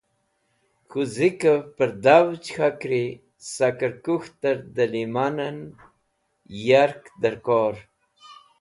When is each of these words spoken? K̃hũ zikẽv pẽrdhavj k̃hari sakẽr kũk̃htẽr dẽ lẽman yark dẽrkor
K̃hũ 0.89 1.03
zikẽv 1.13 1.61
pẽrdhavj 1.75 2.43
k̃hari 2.55 3.03
sakẽr 3.51 3.93
kũk̃htẽr 4.03 4.57
dẽ 4.75 4.89
lẽman 4.93 5.37
yark 6.67 7.03
dẽrkor 7.21 7.75